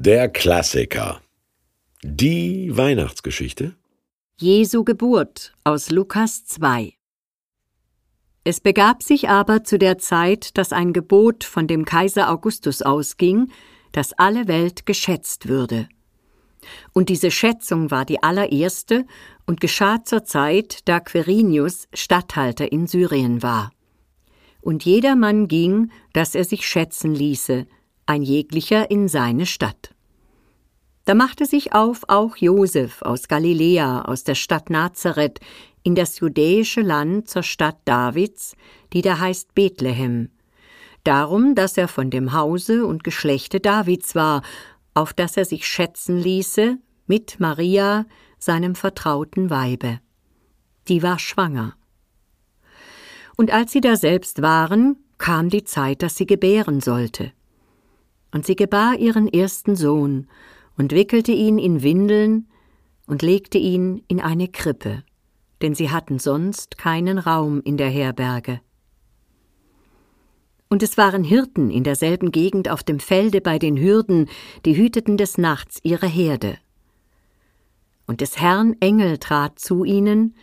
Der 0.00 0.28
Klassiker. 0.28 1.20
Die 2.04 2.70
Weihnachtsgeschichte? 2.70 3.74
Jesu 4.36 4.84
Geburt 4.84 5.52
aus 5.64 5.90
Lukas 5.90 6.44
2. 6.44 6.92
Es 8.44 8.60
begab 8.60 9.02
sich 9.02 9.28
aber 9.28 9.64
zu 9.64 9.76
der 9.76 9.98
Zeit, 9.98 10.56
dass 10.56 10.72
ein 10.72 10.92
Gebot 10.92 11.42
von 11.42 11.66
dem 11.66 11.84
Kaiser 11.84 12.30
Augustus 12.30 12.80
ausging, 12.80 13.50
dass 13.90 14.12
alle 14.12 14.46
Welt 14.46 14.86
geschätzt 14.86 15.48
würde. 15.48 15.88
Und 16.92 17.08
diese 17.08 17.32
Schätzung 17.32 17.90
war 17.90 18.04
die 18.04 18.22
allererste 18.22 19.04
und 19.46 19.60
geschah 19.60 20.04
zur 20.04 20.22
Zeit, 20.22 20.82
da 20.84 21.00
Quirinius 21.00 21.88
Statthalter 21.92 22.70
in 22.70 22.86
Syrien 22.86 23.42
war. 23.42 23.72
Und 24.60 24.84
jedermann 24.84 25.48
ging, 25.48 25.90
dass 26.12 26.36
er 26.36 26.44
sich 26.44 26.68
schätzen 26.68 27.16
ließe, 27.16 27.66
ein 28.08 28.22
jeglicher 28.22 28.90
in 28.90 29.06
seine 29.06 29.44
Stadt. 29.44 29.94
Da 31.04 31.14
machte 31.14 31.46
sich 31.46 31.74
auf 31.74 32.02
auch 32.08 32.36
Josef 32.36 33.02
aus 33.02 33.28
Galiläa, 33.28 34.02
aus 34.02 34.24
der 34.24 34.34
Stadt 34.34 34.70
Nazareth, 34.70 35.40
in 35.82 35.94
das 35.94 36.18
judäische 36.18 36.80
Land 36.80 37.28
zur 37.28 37.42
Stadt 37.42 37.78
Davids, 37.84 38.56
die 38.92 39.02
da 39.02 39.18
heißt 39.18 39.54
Bethlehem, 39.54 40.30
darum, 41.04 41.54
dass 41.54 41.76
er 41.76 41.88
von 41.88 42.10
dem 42.10 42.32
Hause 42.32 42.86
und 42.86 43.04
Geschlechte 43.04 43.60
Davids 43.60 44.14
war, 44.14 44.42
auf 44.94 45.12
das 45.12 45.36
er 45.36 45.44
sich 45.44 45.66
schätzen 45.66 46.18
ließe 46.18 46.78
mit 47.06 47.40
Maria, 47.40 48.06
seinem 48.38 48.74
vertrauten 48.74 49.50
Weibe. 49.50 50.00
Die 50.88 51.02
war 51.02 51.18
schwanger. 51.18 51.74
Und 53.36 53.52
als 53.52 53.72
sie 53.72 53.80
da 53.80 53.96
selbst 53.96 54.42
waren, 54.42 54.96
kam 55.18 55.48
die 55.48 55.64
Zeit, 55.64 56.02
dass 56.02 56.16
sie 56.16 56.26
gebären 56.26 56.80
sollte. 56.80 57.32
Und 58.32 58.44
sie 58.46 58.56
gebar 58.56 58.98
ihren 58.98 59.26
ersten 59.26 59.76
Sohn 59.76 60.28
und 60.76 60.92
wickelte 60.92 61.32
ihn 61.32 61.58
in 61.58 61.82
Windeln 61.82 62.48
und 63.06 63.22
legte 63.22 63.58
ihn 63.58 64.04
in 64.06 64.20
eine 64.20 64.48
Krippe, 64.48 65.02
denn 65.62 65.74
sie 65.74 65.90
hatten 65.90 66.18
sonst 66.18 66.78
keinen 66.78 67.18
Raum 67.18 67.62
in 67.62 67.76
der 67.76 67.88
Herberge. 67.88 68.60
Und 70.68 70.82
es 70.82 70.98
waren 70.98 71.24
Hirten 71.24 71.70
in 71.70 71.82
derselben 71.82 72.30
Gegend 72.30 72.68
auf 72.68 72.82
dem 72.82 73.00
Felde 73.00 73.40
bei 73.40 73.58
den 73.58 73.78
Hürden, 73.78 74.28
die 74.66 74.76
hüteten 74.76 75.16
des 75.16 75.38
Nachts 75.38 75.80
ihre 75.82 76.06
Herde. 76.06 76.58
Und 78.06 78.20
des 78.20 78.38
Herrn 78.38 78.76
Engel 78.80 79.18
trat 79.18 79.58
zu 79.58 79.84
ihnen, 79.84 80.34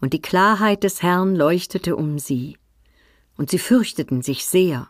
und 0.00 0.12
die 0.12 0.22
Klarheit 0.22 0.82
des 0.84 1.02
Herrn 1.02 1.36
leuchtete 1.36 1.96
um 1.96 2.18
sie, 2.18 2.56
und 3.36 3.50
sie 3.50 3.58
fürchteten 3.58 4.22
sich 4.22 4.44
sehr. 4.44 4.88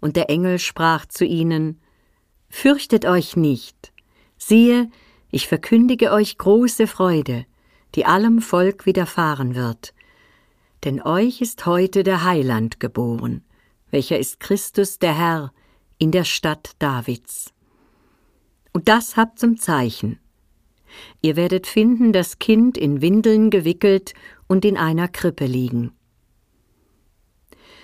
Und 0.00 0.16
der 0.16 0.30
Engel 0.30 0.58
sprach 0.58 1.06
zu 1.06 1.24
ihnen 1.24 1.80
Fürchtet 2.48 3.04
euch 3.04 3.36
nicht, 3.36 3.92
siehe, 4.36 4.90
ich 5.30 5.46
verkündige 5.46 6.10
euch 6.10 6.36
große 6.36 6.88
Freude, 6.88 7.46
die 7.94 8.06
allem 8.06 8.40
Volk 8.40 8.86
widerfahren 8.86 9.54
wird, 9.54 9.94
denn 10.84 11.00
euch 11.00 11.40
ist 11.40 11.66
heute 11.66 12.02
der 12.02 12.24
Heiland 12.24 12.80
geboren, 12.80 13.44
welcher 13.90 14.18
ist 14.18 14.40
Christus 14.40 14.98
der 14.98 15.16
Herr 15.16 15.52
in 15.98 16.10
der 16.10 16.24
Stadt 16.24 16.72
Davids. 16.78 17.52
Und 18.72 18.88
das 18.88 19.16
habt 19.16 19.38
zum 19.38 19.58
Zeichen. 19.58 20.18
Ihr 21.22 21.36
werdet 21.36 21.66
finden 21.66 22.12
das 22.12 22.38
Kind 22.38 22.76
in 22.76 23.00
Windeln 23.00 23.50
gewickelt 23.50 24.14
und 24.48 24.64
in 24.64 24.76
einer 24.76 25.06
Krippe 25.06 25.46
liegen. 25.46 25.92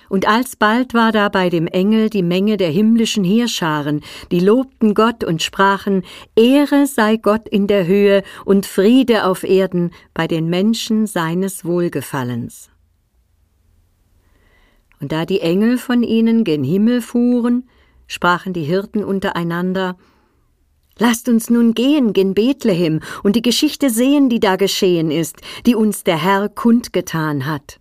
Und 0.08 0.28
alsbald 0.28 0.94
war 0.94 1.12
da 1.12 1.28
bei 1.28 1.50
dem 1.50 1.66
Engel 1.66 2.10
die 2.10 2.22
Menge 2.22 2.56
der 2.56 2.70
himmlischen 2.70 3.24
Heerscharen, 3.24 4.02
die 4.30 4.40
lobten 4.40 4.94
Gott 4.94 5.24
und 5.24 5.42
sprachen, 5.42 6.04
Ehre 6.36 6.86
sei 6.86 7.16
Gott 7.16 7.48
in 7.48 7.66
der 7.66 7.86
Höhe 7.86 8.22
und 8.44 8.66
Friede 8.66 9.24
auf 9.24 9.42
Erden 9.42 9.90
bei 10.14 10.26
den 10.26 10.48
Menschen 10.48 11.06
seines 11.06 11.64
Wohlgefallens. 11.64 12.70
Und 15.00 15.12
da 15.12 15.26
die 15.26 15.40
Engel 15.40 15.78
von 15.78 16.02
ihnen 16.02 16.44
gen 16.44 16.64
Himmel 16.64 17.02
fuhren, 17.02 17.68
sprachen 18.06 18.52
die 18.52 18.64
Hirten 18.64 19.04
untereinander, 19.04 19.96
Lasst 20.98 21.28
uns 21.28 21.50
nun 21.50 21.74
gehen 21.74 22.14
gen 22.14 22.32
Bethlehem 22.32 23.00
und 23.22 23.36
die 23.36 23.42
Geschichte 23.42 23.90
sehen, 23.90 24.30
die 24.30 24.40
da 24.40 24.56
geschehen 24.56 25.10
ist, 25.10 25.42
die 25.66 25.74
uns 25.74 26.04
der 26.04 26.16
Herr 26.16 26.48
kundgetan 26.48 27.44
hat. 27.44 27.80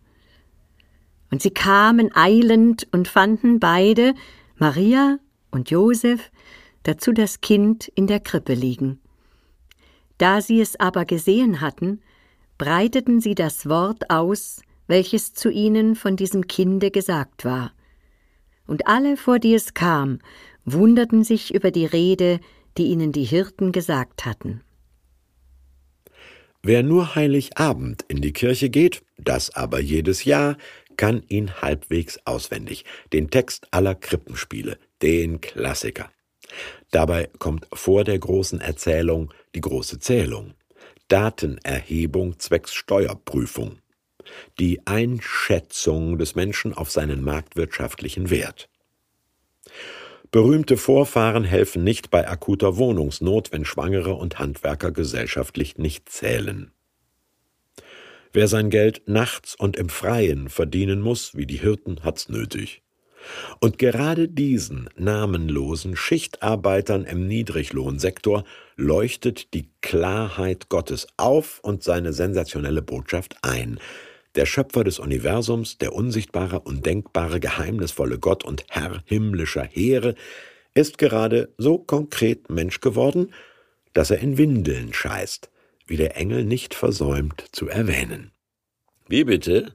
Und 1.35 1.41
sie 1.41 1.51
kamen 1.51 2.15
eilend 2.15 2.87
und 2.93 3.09
fanden 3.09 3.59
beide, 3.59 4.13
Maria 4.55 5.19
und 5.51 5.69
Josef, 5.69 6.31
dazu 6.83 7.11
das 7.11 7.41
Kind 7.41 7.89
in 7.89 8.07
der 8.07 8.21
Krippe 8.21 8.53
liegen. 8.53 9.01
Da 10.17 10.39
sie 10.39 10.61
es 10.61 10.79
aber 10.79 11.03
gesehen 11.03 11.59
hatten, 11.59 11.99
breiteten 12.57 13.19
sie 13.19 13.35
das 13.35 13.67
Wort 13.67 14.09
aus, 14.09 14.61
welches 14.87 15.33
zu 15.33 15.49
ihnen 15.49 15.97
von 15.97 16.15
diesem 16.15 16.47
Kinde 16.47 16.89
gesagt 16.89 17.43
war. 17.43 17.73
Und 18.65 18.87
alle, 18.87 19.17
vor 19.17 19.37
die 19.37 19.55
es 19.55 19.73
kam, 19.73 20.19
wunderten 20.63 21.25
sich 21.25 21.53
über 21.53 21.69
die 21.69 21.85
Rede, 21.85 22.39
die 22.77 22.85
ihnen 22.85 23.11
die 23.11 23.25
Hirten 23.25 23.73
gesagt 23.73 24.23
hatten. 24.25 24.61
Wer 26.67 26.81
nur 26.81 27.13
Heiligabend 27.13 28.05
in 28.07 28.21
die 28.21 28.33
Kirche 28.33 28.71
geht, 28.71 29.03
das 29.19 29.55
aber 29.55 29.79
jedes 29.79 30.25
Jahr, 30.25 30.57
kann 30.97 31.23
ihn 31.27 31.61
halbwegs 31.61 32.19
auswendig, 32.25 32.85
den 33.13 33.29
Text 33.29 33.67
aller 33.71 33.95
Krippenspiele, 33.95 34.77
den 35.01 35.41
Klassiker. 35.41 36.11
Dabei 36.91 37.29
kommt 37.39 37.67
vor 37.73 38.03
der 38.03 38.19
großen 38.19 38.61
Erzählung 38.61 39.33
die 39.55 39.61
große 39.61 39.99
Zählung, 39.99 40.53
Datenerhebung 41.07 42.39
zwecks 42.39 42.73
Steuerprüfung, 42.73 43.79
die 44.59 44.85
Einschätzung 44.85 46.17
des 46.17 46.35
Menschen 46.35 46.73
auf 46.73 46.91
seinen 46.91 47.23
marktwirtschaftlichen 47.23 48.29
Wert. 48.29 48.69
Berühmte 50.31 50.77
Vorfahren 50.77 51.43
helfen 51.43 51.83
nicht 51.83 52.09
bei 52.09 52.27
akuter 52.27 52.77
Wohnungsnot, 52.77 53.51
wenn 53.51 53.63
Schwangere 53.63 54.15
und 54.15 54.39
Handwerker 54.39 54.91
gesellschaftlich 54.91 55.77
nicht 55.77 56.09
zählen. 56.09 56.71
Wer 58.35 58.49
sein 58.49 58.69
Geld 58.69 59.03
nachts 59.05 59.55
und 59.55 59.77
im 59.77 59.87
Freien 59.87 60.49
verdienen 60.49 60.99
muss, 60.99 61.37
wie 61.37 61.45
die 61.45 61.55
Hirten, 61.55 62.03
hat's 62.03 62.27
nötig. 62.27 62.81
Und 63.61 63.77
gerade 63.77 64.27
diesen 64.27 64.89
namenlosen 64.97 65.95
Schichtarbeitern 65.95 67.05
im 67.05 67.27
Niedriglohnsektor 67.27 68.43
leuchtet 68.75 69.53
die 69.53 69.69
Klarheit 69.79 70.67
Gottes 70.67 71.07
auf 71.15 71.61
und 71.63 71.81
seine 71.81 72.11
sensationelle 72.11 72.81
Botschaft 72.81 73.37
ein. 73.41 73.79
Der 74.35 74.45
Schöpfer 74.45 74.83
des 74.83 74.99
Universums, 74.99 75.77
der 75.77 75.93
unsichtbare, 75.93 76.59
undenkbare, 76.59 77.39
geheimnisvolle 77.39 78.19
Gott 78.19 78.43
und 78.43 78.65
Herr 78.69 79.01
himmlischer 79.05 79.63
Heere, 79.63 80.13
ist 80.73 80.97
gerade 80.97 81.53
so 81.57 81.77
konkret 81.77 82.49
Mensch 82.49 82.81
geworden, 82.81 83.31
dass 83.93 84.11
er 84.11 84.19
in 84.19 84.37
Windeln 84.37 84.93
scheißt 84.93 85.49
wie 85.87 85.97
der 85.97 86.17
Engel 86.17 86.43
nicht 86.43 86.73
versäumt 86.73 87.45
zu 87.51 87.67
erwähnen. 87.67 88.31
Wie 89.07 89.23
bitte? 89.23 89.73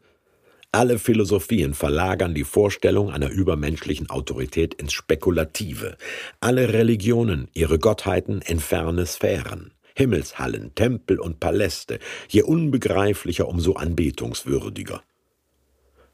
Alle 0.73 0.99
Philosophien 0.99 1.75
verlagern 1.75 2.35
die 2.35 2.45
Vorstellung 2.45 3.11
einer 3.11 3.29
übermenschlichen 3.29 4.09
Autorität 4.09 4.75
ins 4.75 4.93
Spekulative, 4.93 5.97
alle 6.39 6.73
Religionen 6.73 7.49
ihre 7.55 7.81
Gottheiten 7.81 8.41
in 8.41 8.61
ferne 8.61 9.05
Sphären, 9.07 9.73
Himmelshallen, 9.97 10.75
Tempel 10.77 11.19
und 11.19 11.41
Paläste, 11.41 11.99
je 12.29 12.43
unbegreiflicher, 12.43 13.49
umso 13.49 13.75
anbetungswürdiger. 13.75 15.03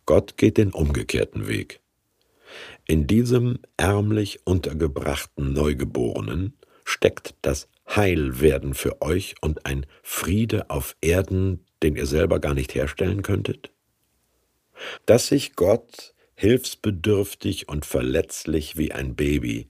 Gott 0.06 0.38
geht 0.38 0.56
den 0.56 0.72
umgekehrten 0.72 1.48
Weg. 1.48 1.80
In 2.86 3.06
diesem 3.06 3.58
ärmlich 3.76 4.40
untergebrachten 4.44 5.52
Neugeborenen 5.52 6.56
steckt 6.84 7.34
das 7.42 7.68
Heilwerden 7.88 8.74
für 8.74 9.00
euch 9.00 9.36
und 9.40 9.64
ein 9.66 9.86
Friede 10.02 10.70
auf 10.70 10.96
Erden, 11.00 11.64
den 11.82 11.96
ihr 11.96 12.06
selber 12.06 12.40
gar 12.40 12.54
nicht 12.54 12.74
herstellen 12.74 13.22
könntet? 13.22 13.70
Dass 15.06 15.28
sich 15.28 15.54
Gott 15.54 16.14
hilfsbedürftig 16.34 17.68
und 17.68 17.86
verletzlich 17.86 18.76
wie 18.76 18.92
ein 18.92 19.14
Baby 19.14 19.68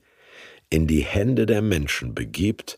in 0.69 0.87
die 0.87 1.01
Hände 1.01 1.45
der 1.45 1.61
Menschen 1.61 2.13
begibt, 2.13 2.77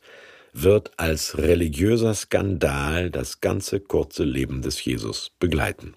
wird 0.53 0.91
als 0.97 1.37
religiöser 1.37 2.13
Skandal 2.13 3.09
das 3.09 3.41
ganze 3.41 3.79
kurze 3.79 4.23
Leben 4.23 4.61
des 4.61 4.83
Jesus 4.83 5.31
begleiten. 5.39 5.95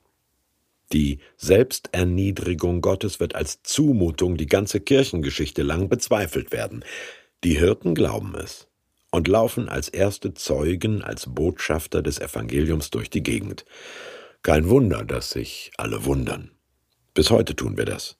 Die 0.93 1.21
Selbsterniedrigung 1.37 2.81
Gottes 2.83 3.19
wird 3.19 3.35
als 3.35 3.63
Zumutung 3.63 4.37
die 4.37 4.47
ganze 4.47 4.81
Kirchengeschichte 4.81 5.63
lang 5.63 5.89
bezweifelt 5.89 6.53
werden. 6.53 6.85
Die 7.45 7.59
Hirten 7.59 7.95
glauben 7.95 8.35
es 8.35 8.69
und 9.13 9.29
laufen 9.29 9.69
als 9.69 9.89
erste 9.89 10.35
Zeugen, 10.35 11.03
als 11.03 11.33
Botschafter 11.33 12.03
des 12.03 12.19
Evangeliums 12.19 12.91
durch 12.91 13.11
die 13.11 13.23
Gegend. 13.23 13.65
Kein 14.43 14.69
Wunder, 14.69 15.05
dass 15.05 15.31
sich 15.31 15.71
alle 15.77 16.05
wundern. 16.05 16.51
Bis 17.15 17.31
heute 17.31 17.55
tun 17.55 17.77
wir 17.77 17.85
das. 17.85 18.17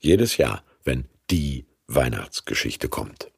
Jedes 0.00 0.38
Jahr, 0.38 0.64
wenn 0.82 1.04
die 1.30 1.66
Weihnachtsgeschichte 1.86 2.88
kommt. 2.88 3.30